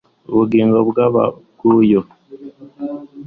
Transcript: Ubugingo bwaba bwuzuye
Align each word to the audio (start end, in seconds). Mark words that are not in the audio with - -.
Ubugingo 0.31 0.77
bwaba 0.89 1.23
bwuzuye 1.53 1.99